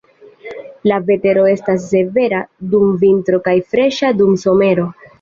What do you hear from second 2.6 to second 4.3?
dum vintro kaj freŝa